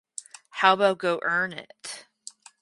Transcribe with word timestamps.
How 0.49 0.73
about 0.73 0.97
go 0.97 1.19
earn 1.23 1.53
it? 1.53 2.07